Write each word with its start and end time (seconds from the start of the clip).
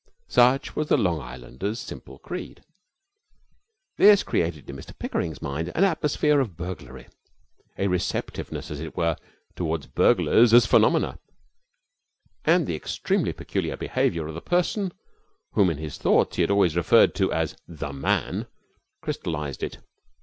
Such 0.29 0.75
was 0.75 0.87
the 0.87 0.97
Long 0.97 1.21
Islander's 1.21 1.79
simple 1.79 2.17
creed. 2.17 2.63
This 3.97 4.23
created 4.23 4.67
in 4.67 4.75
Mr 4.75 4.97
Pickering's 4.97 5.43
mind 5.43 5.71
an 5.75 5.83
atmosphere 5.83 6.39
of 6.39 6.57
burglary, 6.57 7.05
a 7.77 7.85
receptiveness, 7.85 8.71
as 8.71 8.79
it 8.79 8.97
were, 8.97 9.15
toward 9.55 9.93
burglars 9.93 10.55
as 10.55 10.65
phenomena, 10.65 11.19
and 12.43 12.65
the 12.65 12.75
extremely 12.75 13.31
peculiar 13.31 13.77
behaviour 13.77 14.25
of 14.27 14.33
the 14.33 14.41
person 14.41 14.91
whom 15.53 15.69
in 15.69 15.77
his 15.77 15.99
thoughts 15.99 16.35
he 16.35 16.47
always 16.47 16.75
referred 16.75 17.13
to 17.13 17.31
as 17.31 17.55
The 17.67 17.93
Man 17.93 18.47
crystallized 19.01 19.61
it. 19.61 19.77